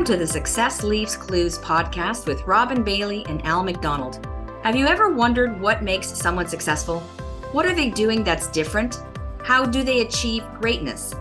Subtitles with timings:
[0.00, 4.26] Welcome to the Success Leaves Clues podcast with Robin Bailey and Al McDonald.
[4.62, 7.00] Have you ever wondered what makes someone successful?
[7.52, 9.02] What are they doing that's different?
[9.42, 11.14] How do they achieve greatness?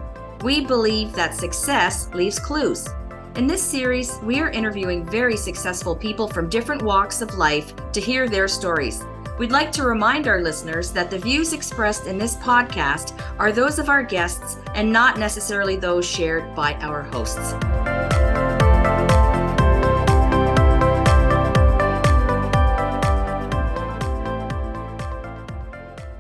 [0.44, 2.88] We believe that success leaves clues.
[3.36, 8.00] In this series, we are interviewing very successful people from different walks of life to
[8.00, 9.04] hear their stories.
[9.38, 13.78] We'd like to remind our listeners that the views expressed in this podcast are those
[13.78, 17.56] of our guests and not necessarily those shared by our hosts.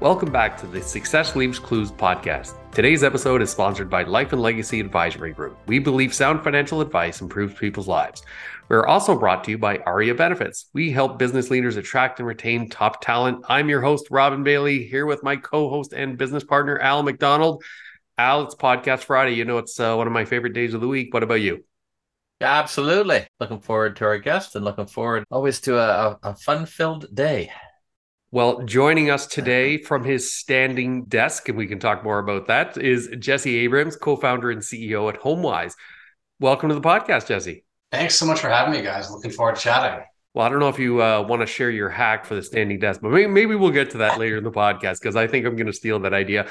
[0.01, 2.53] Welcome back to the Success Leaves Clues podcast.
[2.71, 5.57] Today's episode is sponsored by Life and Legacy Advisory Group.
[5.67, 8.21] We believe sound financial advice improves people's lives.
[8.69, 10.69] We're also brought to you by ARIA Benefits.
[10.73, 13.43] We help business leaders attract and retain top talent.
[13.49, 17.61] I'm your host, Robin Bailey, here with my co host and business partner, Al McDonald.
[18.17, 19.35] Al, it's Podcast Friday.
[19.35, 21.13] You know, it's uh, one of my favorite days of the week.
[21.13, 21.65] What about you?
[22.39, 23.27] Absolutely.
[23.41, 27.51] Looking forward to our guest and looking forward always to a, a fun filled day.
[28.31, 32.77] Well, joining us today from his standing desk, and we can talk more about that,
[32.77, 35.73] is Jesse Abrams, co founder and CEO at HomeWise.
[36.39, 37.65] Welcome to the podcast, Jesse.
[37.91, 39.09] Thanks so much for having me, guys.
[39.09, 40.05] Looking forward to chatting.
[40.35, 42.77] Well, I don't know if you uh, want to share your hack for the standing
[42.77, 45.47] desk, but maybe, maybe we'll get to that later in the podcast because I think
[45.47, 46.45] I'm going to steal that idea.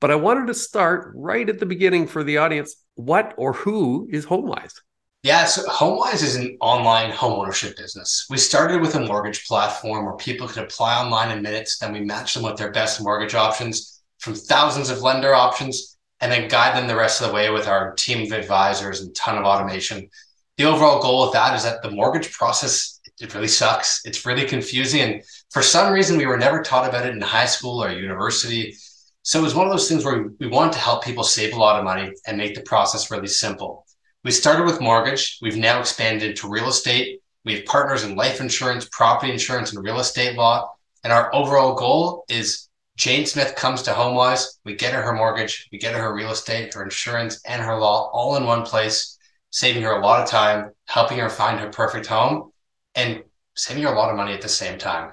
[0.00, 2.76] But I wanted to start right at the beginning for the audience.
[2.94, 4.74] What or who is HomeWise?
[5.22, 8.26] Yeah, so HomeWise is an online homeownership business.
[8.30, 11.78] We started with a mortgage platform where people could apply online in minutes.
[11.78, 16.30] Then we match them with their best mortgage options from thousands of lender options and
[16.30, 19.36] then guide them the rest of the way with our team of advisors and ton
[19.36, 20.08] of automation
[20.56, 24.02] the overall goal with that is that the mortgage process it really sucks.
[24.04, 27.46] It's really confusing, and for some reason, we were never taught about it in high
[27.46, 28.76] school or university.
[29.22, 31.58] So it was one of those things where we, wanted to help people save a
[31.58, 33.85] lot of money and make the process really simple.
[34.26, 35.38] We started with mortgage.
[35.40, 37.20] We've now expanded into real estate.
[37.44, 40.72] We have partners in life insurance, property insurance, and real estate law.
[41.04, 44.58] And our overall goal is Jane Smith comes to HomeWise.
[44.64, 47.76] We get her her mortgage, we get her her real estate, her insurance, and her
[47.76, 49.16] law all in one place
[49.50, 52.50] saving her a lot of time, helping her find her perfect home,
[52.96, 53.22] and
[53.54, 55.12] saving her a lot of money at the same time.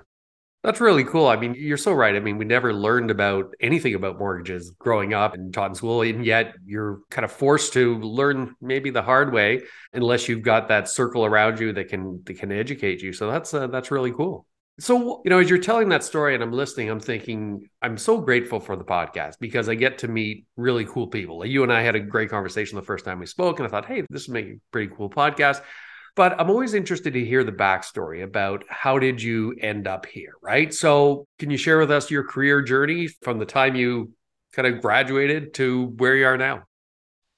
[0.63, 1.27] That's really cool.
[1.27, 2.15] I mean, you're so right.
[2.15, 6.03] I mean, we never learned about anything about mortgages growing up and taught in school,
[6.03, 10.69] and yet you're kind of forced to learn maybe the hard way unless you've got
[10.69, 13.11] that circle around you that can that can educate you.
[13.11, 14.45] So that's uh, that's really cool.
[14.79, 18.19] So, you know, as you're telling that story and I'm listening, I'm thinking, I'm so
[18.21, 21.39] grateful for the podcast because I get to meet really cool people.
[21.39, 23.69] Like you and I had a great conversation the first time we spoke, and I
[23.69, 25.61] thought, hey, this would make a pretty cool podcast.
[26.15, 30.33] But I'm always interested to hear the backstory about how did you end up here,
[30.41, 30.71] right?
[30.73, 34.11] So, can you share with us your career journey from the time you
[34.53, 36.63] kind of graduated to where you are now?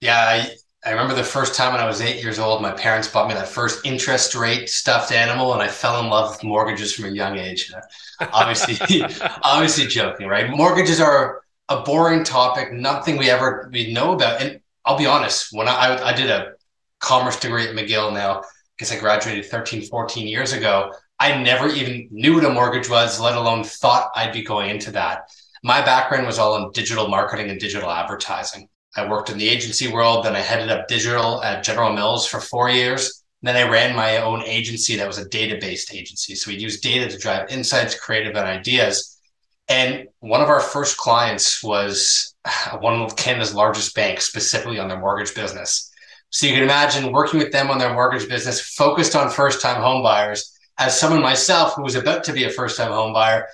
[0.01, 0.47] Yeah,
[0.85, 3.33] I remember the first time when I was eight years old, my parents bought me
[3.33, 7.09] that first interest rate stuffed animal, and I fell in love with mortgages from a
[7.09, 7.73] young age.
[8.19, 9.01] obviously,
[9.41, 10.49] obviously joking, right?
[10.49, 14.41] Mortgages are a boring topic, nothing we ever we know about.
[14.41, 16.53] And I'll be honest, when I, I, I did a
[16.99, 18.43] commerce degree at McGill now,
[18.77, 23.19] because I graduated 13, 14 years ago, I never even knew what a mortgage was,
[23.19, 25.29] let alone thought I'd be going into that.
[25.63, 28.67] My background was all in digital marketing and digital advertising.
[28.95, 30.23] I worked in the agency world.
[30.23, 33.23] Then I headed up digital at General Mills for four years.
[33.41, 36.35] Then I ran my own agency that was a data based agency.
[36.35, 39.19] So we used data to drive insights, creative, and ideas.
[39.67, 42.35] And one of our first clients was
[42.79, 45.91] one of Canada's largest banks, specifically on their mortgage business.
[46.29, 49.81] So you can imagine working with them on their mortgage business, focused on first time
[49.81, 50.51] homebuyers.
[50.77, 53.45] As someone myself who was about to be a first time homebuyer,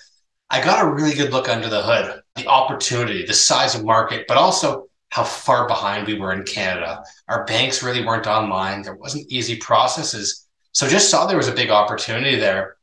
[0.49, 4.25] I got a really good look under the hood, the opportunity, the size of market,
[4.27, 7.03] but also how far behind we were in Canada.
[7.27, 8.81] Our banks really weren't online.
[8.81, 10.47] There wasn't easy processes.
[10.71, 12.77] So just saw there was a big opportunity there.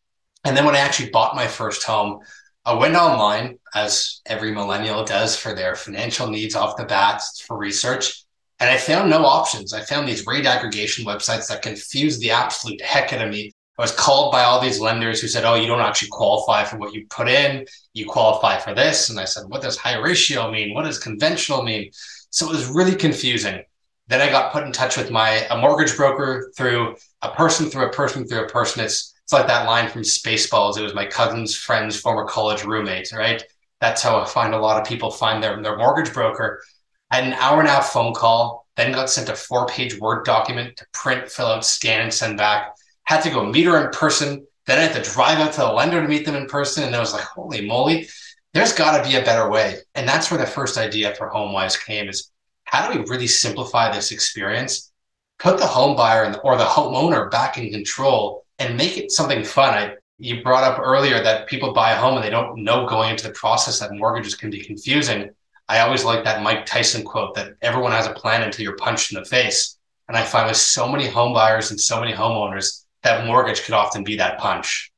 [0.45, 2.21] And then when I actually bought my first home,
[2.65, 7.57] I went online as every millennial does for their financial needs off the bat for
[7.57, 8.25] research.
[8.61, 9.73] And I found no options.
[9.73, 13.53] I found these rate aggregation websites that confused the absolute heck out of me.
[13.79, 16.79] I was called by all these lenders who said, Oh, you don't actually qualify for
[16.79, 17.65] what you put in.
[17.95, 19.11] You qualify for this.
[19.11, 20.75] And I said, What does high ratio mean?
[20.75, 21.91] What does conventional mean?
[22.31, 23.63] So it was really confusing.
[24.09, 27.87] Then I got put in touch with my a mortgage broker through a person through
[27.87, 28.85] a person through a person.
[28.85, 30.79] It's it's like that line from Spaceballs.
[30.79, 33.45] It was my cousin's friend's former college roommate, right?
[33.79, 36.63] That's how I find a lot of people find their, their mortgage broker.
[37.11, 40.25] Had an hour and a half phone call, then got sent a four page Word
[40.25, 42.75] document to print, fill out, scan, and send back.
[43.05, 44.47] Had to go meet her in person.
[44.67, 46.85] Then I had to drive out to the lender to meet them in person.
[46.85, 48.09] And I was like, holy moly
[48.55, 49.77] there's got to be a better way.
[49.95, 52.31] And that's where the first idea for HomeWise came is
[52.65, 54.93] how do we really simplify this experience
[55.39, 59.73] put the home buyer or the homeowner back in control and make it something fun.
[59.73, 63.11] I, you brought up earlier that people buy a home and they don't know going
[63.11, 65.31] into the process that mortgages can be confusing.
[65.69, 69.13] I always like that Mike Tyson quote that everyone has a plan until you're punched
[69.13, 69.79] in the face.
[70.09, 73.75] And I find with so many home buyers and so many homeowners, that mortgage could
[73.75, 74.91] often be that punch.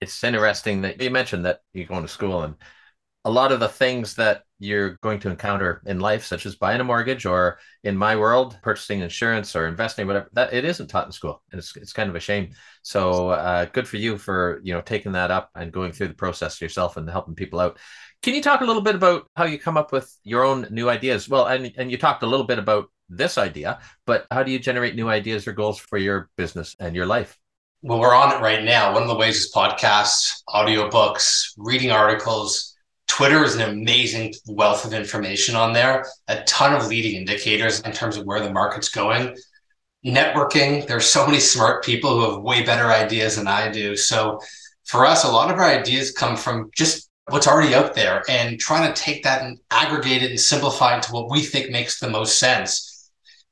[0.00, 2.54] It's interesting that you mentioned that you're going to school and
[3.24, 6.80] a lot of the things that you're going to encounter in life, such as buying
[6.80, 11.06] a mortgage or in my world, purchasing insurance or investing, whatever, that it isn't taught
[11.06, 11.42] in school.
[11.52, 12.50] And it's, it's kind of a shame.
[12.82, 16.14] So uh, good for you for, you know, taking that up and going through the
[16.14, 17.78] process yourself and helping people out.
[18.22, 20.88] Can you talk a little bit about how you come up with your own new
[20.88, 21.28] ideas?
[21.28, 24.60] Well, and, and you talked a little bit about this idea, but how do you
[24.60, 27.36] generate new ideas or goals for your business and your life?
[27.82, 28.92] Well, we're on it right now.
[28.92, 32.76] One of the ways is podcasts, audiobooks, reading articles.
[33.08, 37.90] Twitter is an amazing wealth of information on there, a ton of leading indicators in
[37.90, 39.36] terms of where the market's going.
[40.06, 43.96] Networking, there's so many smart people who have way better ideas than I do.
[43.96, 44.38] So
[44.84, 48.60] for us, a lot of our ideas come from just what's already out there and
[48.60, 51.98] trying to take that and aggregate it and simplify it to what we think makes
[51.98, 52.92] the most sense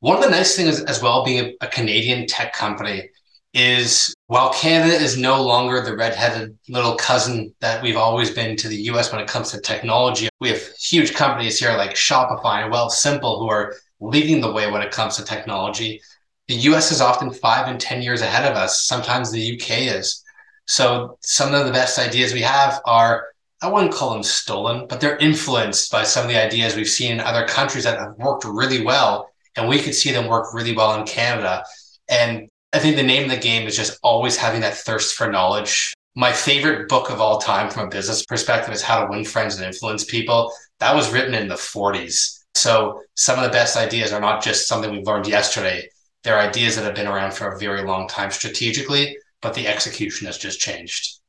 [0.01, 3.11] one of the nice things as well, being a, a Canadian tech company,
[3.53, 8.69] is while Canada is no longer the redheaded little cousin that we've always been to
[8.69, 12.73] the US when it comes to technology, we have huge companies here like Shopify and
[12.73, 16.01] Wealthsimple who are leading the way when it comes to technology.
[16.49, 18.83] The US is often five and 10 years ahead of us.
[18.83, 20.25] Sometimes the UK is.
[20.67, 23.27] So some of the best ideas we have are,
[23.63, 27.13] I wouldn't call them stolen, but they're influenced by some of the ideas we've seen
[27.13, 30.75] in other countries that have worked really well and we could see them work really
[30.75, 31.65] well in Canada.
[32.09, 35.31] And I think the name of the game is just always having that thirst for
[35.31, 35.93] knowledge.
[36.15, 39.57] My favorite book of all time from a business perspective is How to Win Friends
[39.57, 40.53] and Influence People.
[40.79, 42.45] That was written in the 40s.
[42.55, 45.89] So some of the best ideas are not just something we've learned yesterday.
[46.23, 50.27] They're ideas that have been around for a very long time strategically, but the execution
[50.27, 51.20] has just changed.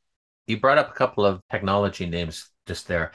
[0.47, 3.11] You brought up a couple of technology names just there.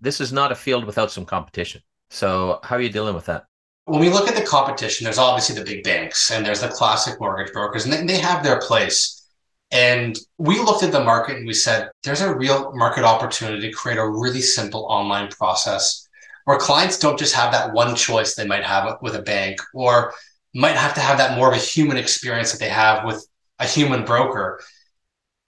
[0.00, 1.82] This is not a field without some competition.
[2.10, 3.44] So how are you dealing with that?
[3.88, 7.18] when we look at the competition, there's obviously the big banks and there's the classic
[7.18, 9.26] mortgage brokers, and they, have their place.
[9.70, 13.74] And we looked at the market and we said, there's a real market opportunity to
[13.74, 16.06] create a really simple online process
[16.44, 20.12] where clients don't just have that one choice they might have with a bank or
[20.54, 23.26] might have to have that more of a human experience that they have with
[23.58, 24.60] a human broker.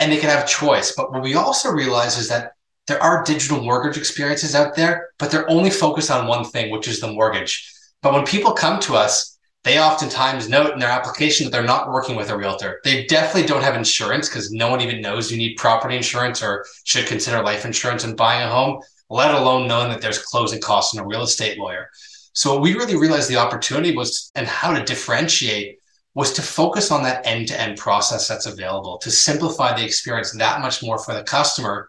[0.00, 0.92] And they can have choice.
[0.96, 2.54] But what we also realize is that
[2.86, 6.88] there are digital mortgage experiences out there, but they're only focused on one thing, which
[6.88, 7.72] is the mortgage.
[8.02, 11.90] But when people come to us, they oftentimes note in their application that they're not
[11.90, 12.80] working with a realtor.
[12.82, 16.64] They definitely don't have insurance because no one even knows you need property insurance or
[16.84, 18.80] should consider life insurance when buying a home,
[19.10, 21.90] let alone knowing that there's closing costs and a real estate lawyer.
[22.32, 25.79] So we really realized the opportunity was and how to differentiate
[26.14, 30.82] was to focus on that end-to-end process that's available to simplify the experience that much
[30.82, 31.88] more for the customer.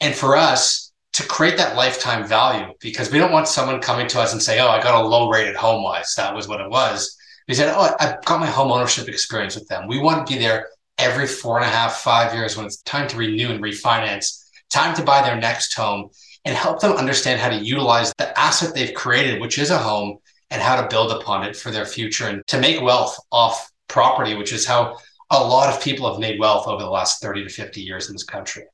[0.00, 4.20] And for us, to create that lifetime value because we don't want someone coming to
[4.20, 7.16] us and say, "Oh, I got a low rated HomeWise." That was what it was.
[7.48, 10.38] We said, "Oh, I've got my home ownership experience with them." We want to be
[10.38, 10.68] there
[10.98, 14.94] every four and a half, five years when it's time to renew and refinance, time
[14.94, 16.10] to buy their next home,
[16.44, 20.18] and help them understand how to utilize the asset they've created, which is a home,
[20.50, 24.34] and how to build upon it for their future and to make wealth off property,
[24.34, 24.98] which is how
[25.30, 28.14] a lot of people have made wealth over the last 30 to 50 years in
[28.14, 28.64] this country.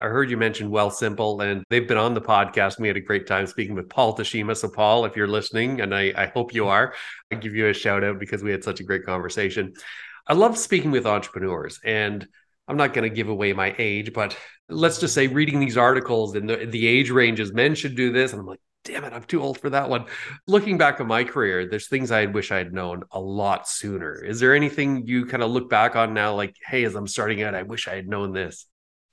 [0.00, 2.78] I heard you mention Wealthsimple, and they've been on the podcast.
[2.78, 4.54] We had a great time speaking with Paul Tashima.
[4.54, 6.94] So, Paul, if you're listening, and I, I hope you are,
[7.32, 9.72] I give you a shout out because we had such a great conversation.
[10.26, 12.26] I love speaking with entrepreneurs, and
[12.68, 14.36] I'm not going to give away my age, but
[14.68, 18.32] let's just say reading these articles and the, the age ranges, men should do this.
[18.32, 20.06] And I'm like, damn it, I'm too old for that one.
[20.46, 24.22] Looking back on my career, there's things I wish I had known a lot sooner.
[24.22, 27.42] Is there anything you kind of look back on now, like, hey, as I'm starting
[27.42, 28.66] out, I wish I had known this?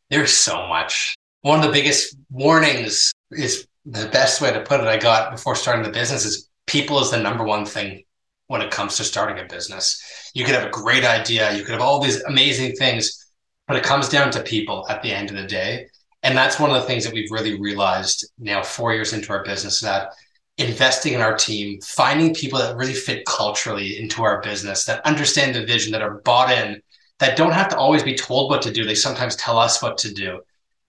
[0.10, 1.16] There's so much.
[1.42, 5.56] One of the biggest warnings is the best way to put it I got before
[5.56, 8.04] starting the business is people is the number one thing
[8.48, 10.32] when it comes to starting a business.
[10.34, 13.32] You could have a great idea, you could have all these amazing things,
[13.68, 15.88] but it comes down to people at the end of the day.
[16.24, 19.44] And that's one of the things that we've really realized now, four years into our
[19.44, 20.13] business, that
[20.58, 25.56] investing in our team, finding people that really fit culturally into our business, that understand
[25.56, 26.82] the vision, that are bought in,
[27.20, 28.84] that don't have to always be told what to do.
[28.84, 30.42] They sometimes tell us what to do.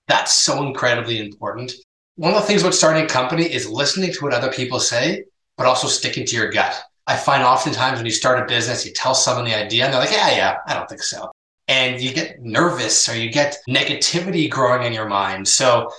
[0.08, 1.72] That's so incredibly important.
[2.16, 5.24] One of the things about starting a company is listening to what other people say,
[5.56, 6.78] but also sticking to your gut.
[7.06, 10.00] I find oftentimes when you start a business, you tell someone the idea and they're
[10.00, 11.30] like, yeah, yeah, I don't think so.
[11.72, 15.48] And you get nervous or you get negativity growing in your mind.
[15.48, 15.90] So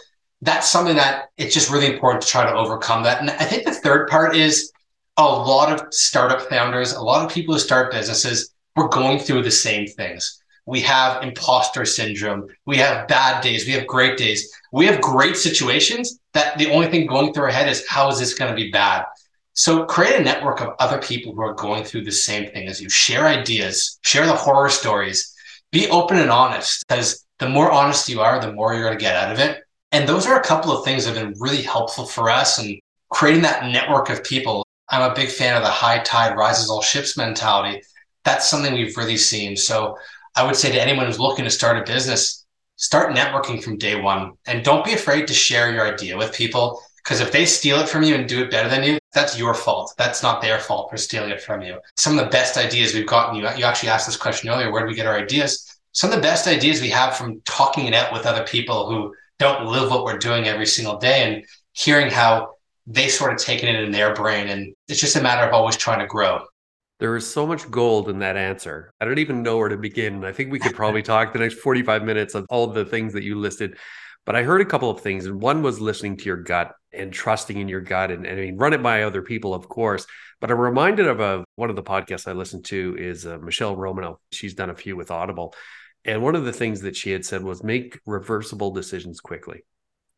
[0.41, 3.21] that's something that it's just really important to try to overcome that.
[3.21, 4.71] And I think the third part is
[5.17, 9.41] a lot of startup founders, a lot of people who start businesses, we're going through
[9.41, 10.39] the same things.
[10.67, 12.47] We have imposter syndrome.
[12.67, 13.65] We have bad days.
[13.65, 14.51] We have great days.
[14.71, 18.19] We have great situations that the only thing going through our head is how is
[18.19, 19.05] this going to be bad?
[19.53, 22.79] So create a network of other people who are going through the same thing as
[22.81, 22.89] you.
[22.89, 25.32] Share ideas, share the horror stories,
[25.73, 29.03] be open and honest because the more honest you are, the more you're going to
[29.03, 29.63] get out of it.
[29.91, 32.79] And those are a couple of things that have been really helpful for us and
[33.09, 34.65] creating that network of people.
[34.89, 37.81] I'm a big fan of the high tide rises all ships mentality.
[38.23, 39.57] That's something we've really seen.
[39.57, 39.97] So
[40.35, 43.99] I would say to anyone who's looking to start a business, start networking from day
[43.99, 47.79] one and don't be afraid to share your idea with people because if they steal
[47.79, 49.93] it from you and do it better than you, that's your fault.
[49.97, 51.79] That's not their fault for stealing it from you.
[51.97, 54.81] Some of the best ideas we've gotten, you, you actually asked this question earlier where
[54.81, 55.79] do we get our ideas?
[55.91, 59.13] Some of the best ideas we have from talking it out with other people who
[59.37, 62.55] don't live what we're doing every single day and hearing how
[62.87, 64.47] they sort of taken it in their brain.
[64.47, 66.45] And it's just a matter of always trying to grow.
[66.99, 68.93] There is so much gold in that answer.
[69.01, 70.23] I don't even know where to begin.
[70.23, 73.23] I think we could probably talk the next 45 minutes of all the things that
[73.23, 73.77] you listed.
[74.25, 77.11] But I heard a couple of things, and one was listening to your gut and
[77.11, 80.05] trusting in your gut, and, and I mean, run it by other people, of course.
[80.39, 83.75] But I'm reminded of a, one of the podcasts I listened to is uh, Michele
[83.75, 84.17] Romanow.
[84.31, 85.53] She's done a few with Audible,
[86.05, 89.63] and one of the things that she had said was make reversible decisions quickly,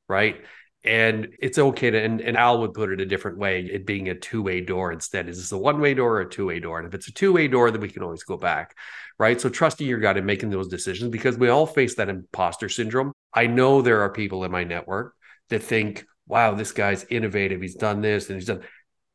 [0.07, 0.43] right?
[0.83, 4.09] And it's okay to, and, and Al would put it a different way, it being
[4.09, 5.27] a two way door instead.
[5.27, 6.77] Is this a one way door or a two way door?
[6.77, 8.75] And if it's a two way door, then we can always go back,
[9.17, 9.41] right?
[9.41, 13.13] So trusting your gut and making those decisions because we all face that imposter syndrome.
[13.33, 15.15] I know there are people in my network
[15.49, 17.61] that think, wow, this guy's innovative.
[17.61, 18.61] He's done this and he's done.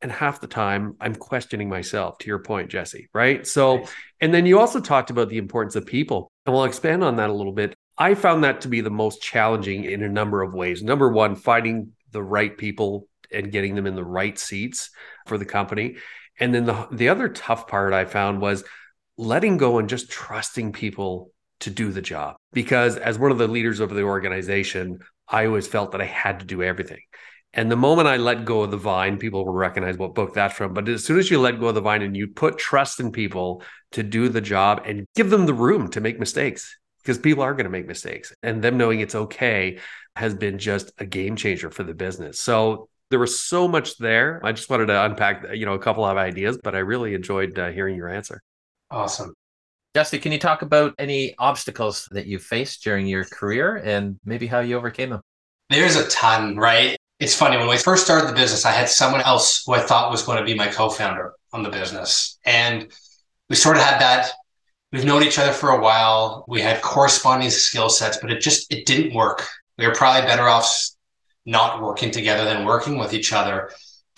[0.03, 3.47] And half the time, I'm questioning myself, to your point, Jesse, right?
[3.47, 3.85] So,
[4.21, 6.31] and then you also talked about the importance of people.
[6.47, 7.75] And we'll expand on that a little bit.
[7.99, 10.83] I found that to be the most challenging in a number of ways.
[10.83, 14.91] Number one, finding the right people and getting them in the right seats
[15.27, 15.97] for the company.
[16.39, 18.65] And then the, the other tough part I found was
[19.19, 22.37] letting go and just trusting people to do the job.
[22.55, 26.41] Because as one of the leaders of the organization, I always felt that I had
[26.41, 27.01] to do everything.
[27.53, 30.55] And the moment I let go of the vine, people will recognize what book that's
[30.55, 30.73] from.
[30.73, 33.11] But as soon as you let go of the vine and you put trust in
[33.11, 37.43] people to do the job and give them the room to make mistakes, because people
[37.43, 39.79] are going to make mistakes and them knowing it's okay
[40.17, 42.39] has been just a game changer for the business.
[42.39, 44.41] So there was so much there.
[44.45, 47.59] I just wanted to unpack, you know, a couple of ideas, but I really enjoyed
[47.59, 48.43] uh, hearing your answer.
[48.91, 49.35] Awesome.
[49.95, 54.47] Jesse, can you talk about any obstacles that you faced during your career and maybe
[54.47, 55.21] how you overcame them?
[55.69, 56.97] There's a ton, right?
[57.19, 57.57] It's funny.
[57.57, 60.39] When we first started the business, I had someone else who I thought was going
[60.39, 62.39] to be my co founder on the business.
[62.45, 62.91] And
[63.49, 64.31] we sort of had that
[64.93, 66.45] We've known each other for a while.
[66.49, 69.47] We had corresponding skill sets, but it just it didn't work.
[69.79, 70.91] We were probably better off
[71.47, 73.71] not working together than working with each other.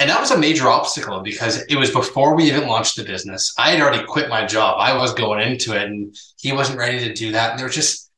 [0.02, 3.54] And that was a major obstacle because it was before we even launched the business.
[3.56, 4.74] I had already quit my job.
[4.80, 7.50] I was going into it and he wasn't ready to do that.
[7.50, 8.10] And there was just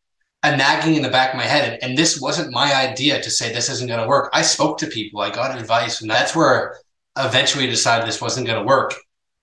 [0.43, 1.79] a nagging in the back of my head.
[1.83, 4.31] And, this wasn't my idea to say this isn't going to work.
[4.33, 6.79] I spoke to people, I got advice, and that's where
[7.19, 8.95] eventually decided this wasn't going to work.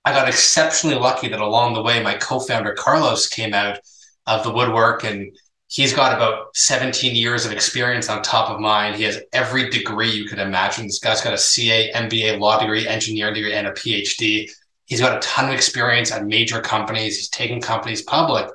[0.04, 3.78] I got exceptionally lucky that along the way, my co-founder Carlos came out
[4.26, 5.32] of the woodwork and
[5.72, 8.94] he's got about 17 years of experience on top of mine.
[8.94, 10.86] He has every degree you could imagine.
[10.86, 14.52] This guy's got a CA, MBA, law degree, engineering degree, and a PhD.
[14.86, 17.16] He's got a ton of experience at major companies.
[17.16, 18.50] He's taken companies public.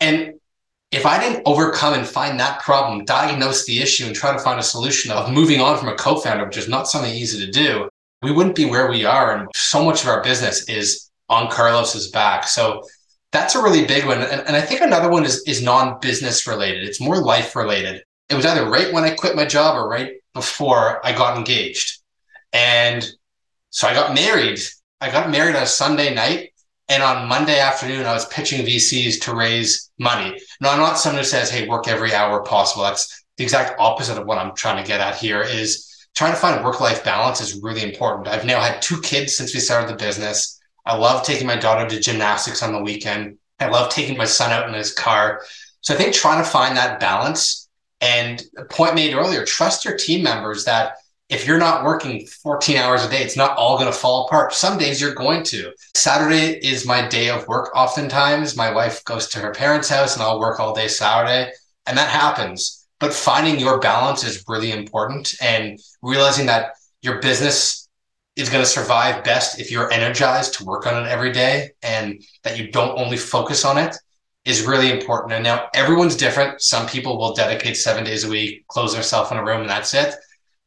[0.00, 0.34] And
[0.92, 4.60] if I didn't overcome and find that problem, diagnose the issue, and try to find
[4.60, 7.88] a solution of moving on from a co-founder, which is not something easy to do,
[8.22, 9.34] we wouldn't be where we are.
[9.34, 12.46] And so much of our business is on Carlos's back.
[12.46, 12.82] So
[13.36, 14.22] that's a really big one.
[14.22, 18.02] And, and I think another one is, is non business related, it's more life related.
[18.28, 22.02] It was either right when I quit my job or right before I got engaged.
[22.52, 23.06] And
[23.70, 24.58] so I got married.
[25.00, 26.52] I got married on a Sunday night.
[26.88, 30.38] And on Monday afternoon, I was pitching VCs to raise money.
[30.60, 32.84] Now, I'm not someone who says, hey, work every hour possible.
[32.84, 36.38] That's the exact opposite of what I'm trying to get at here is trying to
[36.38, 38.28] find work life balance is really important.
[38.28, 40.60] I've now had two kids since we started the business.
[40.86, 43.38] I love taking my daughter to gymnastics on the weekend.
[43.60, 45.42] I love taking my son out in his car.
[45.80, 47.68] So I think trying to find that balance
[48.00, 50.94] and a point made earlier, trust your team members that
[51.28, 54.54] if you're not working 14 hours a day, it's not all going to fall apart.
[54.54, 55.72] Some days you're going to.
[55.94, 57.74] Saturday is my day of work.
[57.74, 61.50] Oftentimes, my wife goes to her parents' house and I'll work all day Saturday.
[61.86, 67.85] And that happens but finding your balance is really important and realizing that your business
[68.36, 72.22] is going to survive best if you're energized to work on it every day and
[72.44, 73.96] that you don't only focus on it
[74.44, 75.32] is really important.
[75.32, 76.62] And now everyone's different.
[76.62, 79.92] Some people will dedicate seven days a week, close themselves in a room, and that's
[79.94, 80.14] it.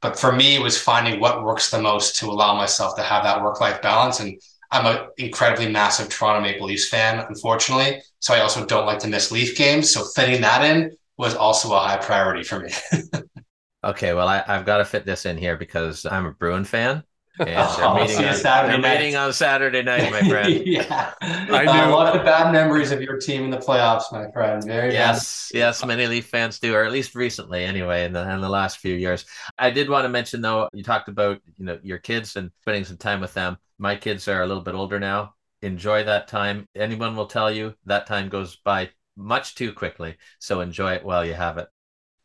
[0.02, 3.24] But for me, it was finding what works the most to allow myself to have
[3.24, 4.20] that work life balance.
[4.20, 4.40] And
[4.72, 8.02] I'm an incredibly massive Toronto Maple Leafs fan, unfortunately.
[8.20, 9.92] So I also don't like to miss Leaf games.
[9.92, 12.72] So fitting that in was also a high priority for me.
[13.84, 17.04] okay, well, I, have got to fit this in here because I'm a Bruin fan.
[17.46, 20.62] And they're, oh, meeting, on, they're meeting on Saturday night, my friend.
[20.66, 21.70] yeah, I do.
[21.70, 24.64] Uh, a lot of bad memories of your team in the playoffs, my friend.
[24.66, 25.58] Very yes, bad.
[25.58, 25.86] yes.
[25.86, 28.96] Many Leaf fans do, or at least recently, anyway, in the in the last few
[28.96, 29.26] years.
[29.58, 32.84] I did want to mention though, you talked about you know your kids and spending
[32.86, 33.58] some time with them.
[33.78, 35.36] My kids are a little bit older now.
[35.62, 36.66] Enjoy that time.
[36.76, 40.18] Anyone will tell you that time goes by much too quickly.
[40.40, 41.68] So enjoy it while you have it.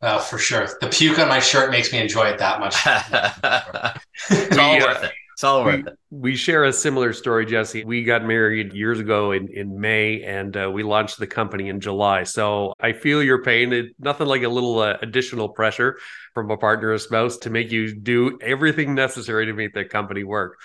[0.06, 0.68] Oh, for sure.
[0.82, 2.76] The puke on my shirt makes me enjoy it that much.
[4.30, 5.12] it's all worth it.
[5.32, 5.98] It's all worth we, it.
[6.10, 7.86] We share a similar story, Jesse.
[7.86, 11.80] We got married years ago in, in May and uh, we launched the company in
[11.80, 12.24] July.
[12.24, 13.72] So I feel your pain.
[13.72, 15.98] It, nothing like a little uh, additional pressure
[16.34, 20.22] from a partner or spouse to make you do everything necessary to make the company
[20.22, 20.60] work.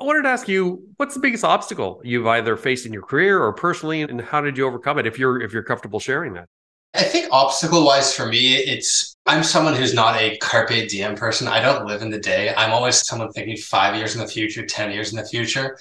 [0.00, 3.42] I wanted to ask you, what's the biggest obstacle you've either faced in your career
[3.42, 5.06] or personally, and how did you overcome it?
[5.06, 6.48] If you're if you're comfortable sharing that.
[6.94, 11.46] I think obstacle wise for me, it's I'm someone who's not a carpe diem person.
[11.46, 12.52] I don't live in the day.
[12.56, 15.78] I'm always someone thinking five years in the future, 10 years in the future.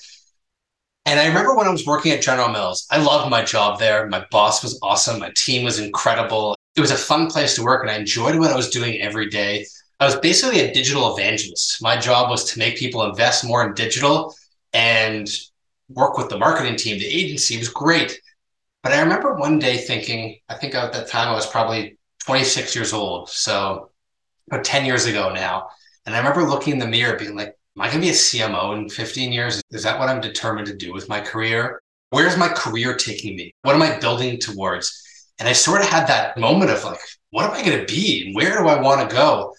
[1.05, 4.07] And I remember when I was working at General Mills, I loved my job there.
[4.07, 5.19] My boss was awesome.
[5.19, 6.55] My team was incredible.
[6.75, 9.29] It was a fun place to work and I enjoyed what I was doing every
[9.29, 9.65] day.
[9.99, 11.81] I was basically a digital evangelist.
[11.81, 14.35] My job was to make people invest more in digital
[14.73, 15.27] and
[15.89, 16.99] work with the marketing team.
[16.99, 18.21] The agency was great.
[18.83, 22.75] But I remember one day thinking, I think at that time I was probably 26
[22.75, 23.29] years old.
[23.29, 23.89] So
[24.49, 25.69] about 10 years ago now.
[26.05, 28.13] And I remember looking in the mirror being like, am I going to be a
[28.13, 29.61] CMO in 15 years?
[29.71, 31.81] Is that what I'm determined to do with my career?
[32.09, 33.53] Where's my career taking me?
[33.61, 35.03] What am I building towards?
[35.37, 36.99] And I sort of had that moment of like,
[37.31, 38.25] what am I going to be?
[38.25, 39.53] And where do I want to go?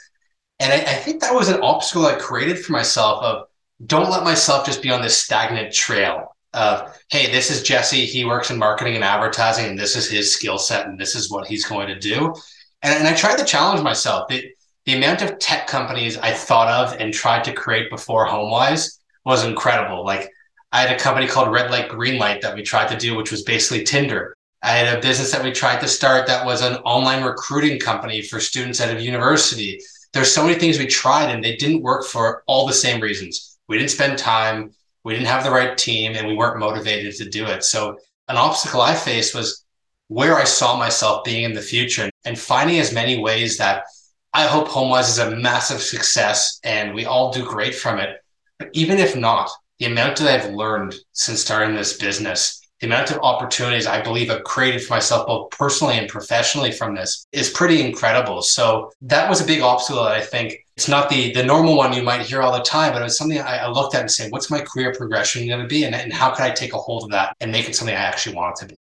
[0.58, 3.46] And I, I think that was an obstacle I created for myself of
[3.86, 8.06] don't let myself just be on this stagnant trail of hey this is jesse.
[8.06, 11.30] He works in marketing and advertising and this is his skill set and this is
[11.30, 12.34] what he's going to do.
[12.82, 14.28] And, and i tried to challenge myself.
[14.28, 14.50] The,
[14.86, 19.44] the amount of tech companies i thought of and tried to create before homewise was
[19.44, 20.04] incredible.
[20.04, 20.30] Like
[20.72, 23.30] i had a company called red light green light that we tried to do which
[23.30, 24.34] was basically tinder.
[24.62, 28.22] I had a business that we tried to start that was an online recruiting company
[28.22, 29.80] for students at a university.
[30.12, 33.58] There's so many things we tried and they didn't work for all the same reasons.
[33.68, 34.72] We didn't spend time
[35.04, 37.64] we didn't have the right team and we weren't motivated to do it.
[37.64, 39.64] So an obstacle I faced was
[40.08, 43.84] where I saw myself being in the future and finding as many ways that
[44.32, 48.22] I hope HomeWise is a massive success and we all do great from it.
[48.58, 53.10] But even if not, the amount that I've learned since starting this business the amount
[53.10, 57.50] of opportunities I believe I've created for myself, both personally and professionally from this is
[57.50, 58.40] pretty incredible.
[58.42, 61.92] So that was a big obstacle that I think it's not the the normal one
[61.92, 64.10] you might hear all the time, but it was something I, I looked at and
[64.10, 65.84] said, what's my career progression going to be?
[65.84, 67.98] And, and how can I take a hold of that and make it something I
[67.98, 68.76] actually want it to be?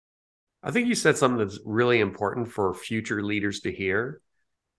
[0.63, 4.21] I think you said something that's really important for future leaders to hear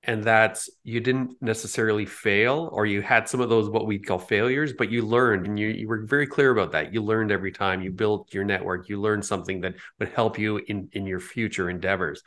[0.04, 4.18] and that's you didn't necessarily fail or you had some of those what we'd call
[4.18, 6.94] failures but you learned and you, you were very clear about that.
[6.94, 7.82] You learned every time.
[7.82, 8.88] You built your network.
[8.88, 12.24] You learned something that would help you in in your future endeavors.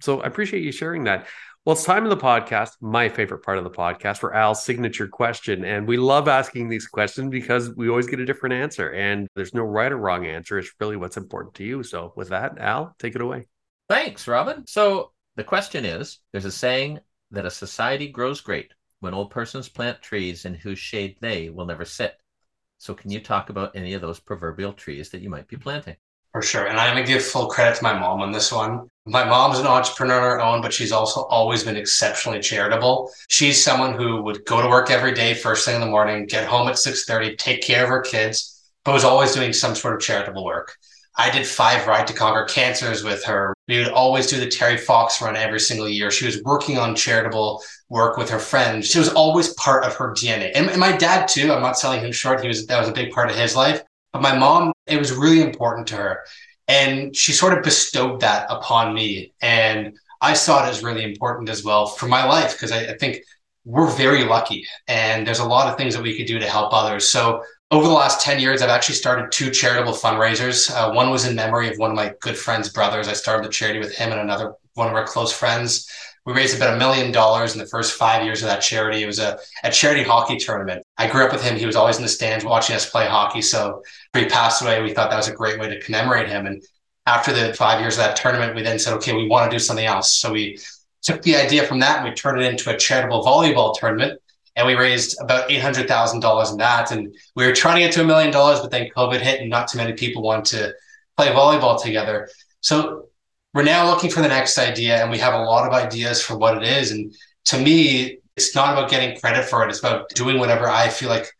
[0.00, 1.28] So i appreciate you sharing that
[1.64, 5.08] well it's time in the podcast my favorite part of the podcast for al's signature
[5.08, 5.64] question.
[5.64, 8.90] And we love asking these questions because we always get a different answer.
[8.90, 10.58] And there's no right or wrong answer.
[10.58, 11.82] It's really what's important to you.
[11.82, 13.46] So with that al take it away.
[13.88, 14.66] Thanks robin.
[14.66, 17.00] So the question is there's a saying
[17.30, 21.66] that a society grows great when old persons plant trees in whose shade they will
[21.66, 22.18] never sit.
[22.78, 25.96] So, can you talk about any of those proverbial trees that you might be planting?
[26.34, 26.66] For sure.
[26.66, 28.88] And I'm going to give full credit to my mom on this one.
[29.06, 33.12] My mom's an entrepreneur on her own, but she's also always been exceptionally charitable.
[33.28, 36.48] She's someone who would go to work every day, first thing in the morning, get
[36.48, 40.00] home at 6.30, take care of her kids, but was always doing some sort of
[40.00, 40.76] charitable work.
[41.16, 43.54] I did five Ride to Conquer Cancers with her.
[43.68, 46.10] We would always do the Terry Fox run every single year.
[46.10, 48.90] She was working on charitable work with her friends.
[48.90, 50.50] She was always part of her DNA.
[50.56, 51.52] And, and my dad too.
[51.52, 52.40] I'm not selling him short.
[52.40, 53.80] He was that was a big part of his life.
[54.14, 56.20] But my mom, it was really important to her.
[56.68, 59.34] And she sort of bestowed that upon me.
[59.42, 62.96] And I saw it as really important as well for my life because I, I
[62.96, 63.18] think
[63.64, 66.72] we're very lucky and there's a lot of things that we could do to help
[66.72, 67.08] others.
[67.08, 70.70] So over the last 10 years, I've actually started two charitable fundraisers.
[70.70, 73.08] Uh, one was in memory of one of my good friend's brothers.
[73.08, 75.90] I started the charity with him and another one of our close friends.
[76.24, 79.02] We raised about a million dollars in the first five years of that charity.
[79.02, 80.83] It was a, a charity hockey tournament.
[80.96, 81.56] I grew up with him.
[81.56, 83.42] He was always in the stands watching us play hockey.
[83.42, 84.80] So he passed away.
[84.82, 86.46] We thought that was a great way to commemorate him.
[86.46, 86.62] And
[87.06, 89.58] after the five years of that tournament, we then said, okay, we want to do
[89.58, 90.14] something else.
[90.14, 90.58] So we
[91.02, 94.20] took the idea from that and we turned it into a charitable volleyball tournament
[94.56, 96.92] and we raised about eight hundred thousand dollars in that.
[96.92, 99.50] And we were trying to get to a million dollars, but then COVID hit, and
[99.50, 100.72] not too many people want to
[101.16, 102.28] play volleyball together.
[102.60, 103.08] So
[103.52, 106.36] we're now looking for the next idea, and we have a lot of ideas for
[106.36, 106.92] what it is.
[106.92, 107.12] And
[107.46, 111.08] to me, it's not about getting credit for it; it's about doing whatever I feel
[111.08, 111.30] like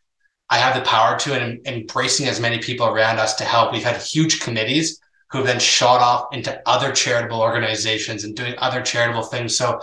[0.49, 3.73] I have the power to, and embracing as many people around us to help.
[3.73, 8.53] We've had huge committees who have then shot off into other charitable organizations and doing
[8.59, 9.57] other charitable things.
[9.57, 9.79] So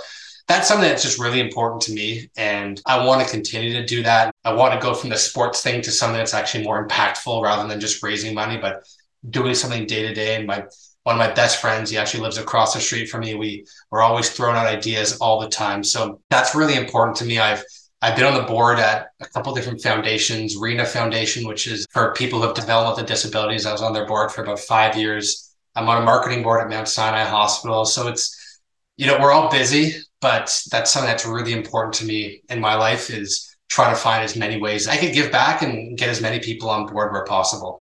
[0.48, 2.31] that's something that's just really important to me.
[2.37, 4.35] And I want to continue to do that.
[4.44, 7.68] I want to go from the sports thing to something that's actually more impactful rather
[7.68, 8.85] than just raising money, but
[9.29, 10.37] doing something day to day.
[10.37, 10.64] And my
[11.05, 13.35] one of my best friends, he actually lives across the street from me.
[13.35, 15.83] We we're always throwing out ideas all the time.
[15.83, 17.38] So that's really important to me.
[17.38, 17.65] I've
[18.03, 22.12] I've been on the board at a couple different foundations, Reena Foundation, which is for
[22.15, 23.65] people who have developmental disabilities.
[23.65, 25.55] I was on their board for about five years.
[25.77, 27.85] I'm on a marketing board at Mount Sinai Hospital.
[27.85, 28.61] So it's,
[28.97, 32.75] you know, we're all busy, but that's something that's really important to me in my
[32.75, 36.21] life is trying to find as many ways I could give back and get as
[36.21, 37.81] many people on board where possible.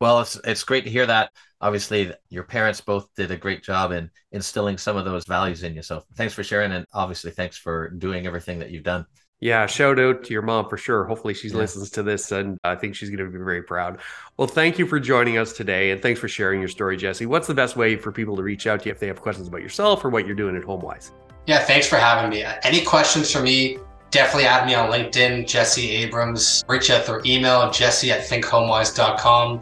[0.00, 1.30] Well, it's it's great to hear that.
[1.62, 5.74] Obviously, your parents both did a great job in instilling some of those values in
[5.74, 5.82] you.
[5.82, 9.06] So, thanks for sharing, and obviously, thanks for doing everything that you've done.
[9.42, 11.04] Yeah, shout out to your mom for sure.
[11.04, 11.56] Hopefully, she yeah.
[11.56, 13.98] listens to this, and I think she's going to be very proud.
[14.36, 17.26] Well, thank you for joining us today, and thanks for sharing your story, Jesse.
[17.26, 19.48] What's the best way for people to reach out to you if they have questions
[19.48, 21.10] about yourself or what you're doing at HomeWise?
[21.46, 22.44] Yeah, thanks for having me.
[22.62, 23.78] Any questions for me?
[24.12, 26.62] Definitely add me on LinkedIn, Jesse Abrams.
[26.68, 29.60] Reach out through email, jesse at thinkhomewise.com.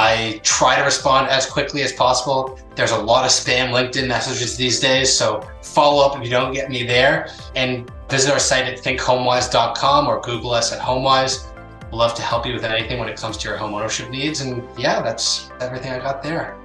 [0.00, 2.56] I try to respond as quickly as possible.
[2.76, 6.54] There's a lot of spam LinkedIn messages these days, so follow up if you don't
[6.54, 7.28] get me there.
[7.56, 11.52] And visit our site at thinkhomewise.com or Google us at HomeWise.
[11.90, 14.40] Love to help you with anything when it comes to your home ownership needs.
[14.40, 16.56] And yeah, that's everything I got there.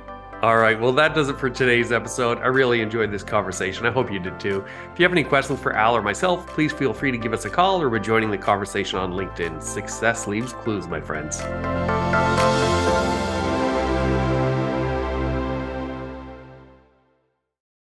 [0.43, 0.79] All right.
[0.79, 2.37] Well, that does it for today's episode.
[2.37, 3.87] I really enjoyed this conversation.
[3.87, 4.63] I hope you did too.
[4.91, 7.45] If you have any questions for Al or myself, please feel free to give us
[7.45, 9.63] a call or we're joining the conversation on LinkedIn.
[9.63, 11.41] Success leaves clues, my friends.